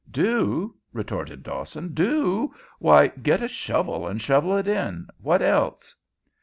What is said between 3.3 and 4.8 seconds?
a shovel and shovel it